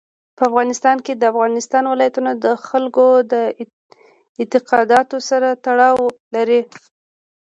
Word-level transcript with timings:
په 0.37 0.43
افغانستان 0.49 0.97
کې 1.05 1.13
د 1.15 1.23
افغانستان 1.31 1.83
ولايتونه 1.87 2.31
د 2.45 2.45
خلکو 2.67 3.05
د 3.31 3.33
اعتقاداتو 4.41 5.17
سره 5.29 5.49
تړاو 5.65 5.99
لري. 6.35 6.61